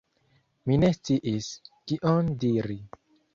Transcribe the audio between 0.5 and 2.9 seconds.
Mi ne sciis, kion diri.